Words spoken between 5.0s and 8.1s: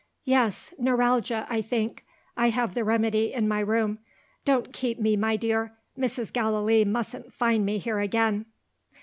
my dear. Mrs. Gallilee mustn't find me here